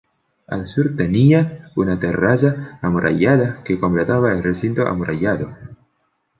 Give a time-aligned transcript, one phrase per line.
[0.47, 5.55] Al sur tenía una terraza amurallada que completaba el recinto amurallado.